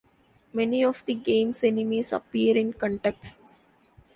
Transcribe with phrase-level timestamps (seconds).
[0.51, 3.63] Many of the game's enemies appear in contexts.